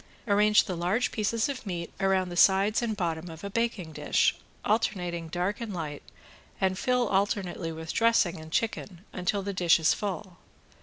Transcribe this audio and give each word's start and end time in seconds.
Arrange 0.27 0.63
the 0.63 0.75
large 0.75 1.11
pieces 1.11 1.47
of 1.47 1.63
meat 1.63 1.93
around 1.99 2.29
the 2.29 2.35
sides 2.35 2.81
and 2.81 2.97
bottom 2.97 3.29
of 3.29 3.43
a 3.43 3.51
baking 3.51 3.91
dish, 3.91 4.35
alternating 4.65 5.27
dark 5.27 5.61
and 5.61 5.75
light, 5.75 6.01
and 6.59 6.79
fill 6.79 7.07
alternately 7.09 7.71
with 7.71 7.93
dressing 7.93 8.39
and 8.39 8.51
chicken 8.51 9.01
until 9.13 9.43
the 9.43 9.53
dish 9.53 9.79
is 9.79 9.93
full. 9.93 10.37